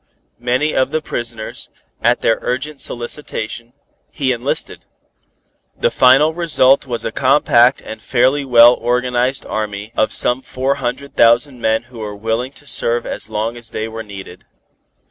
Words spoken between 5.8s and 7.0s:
final result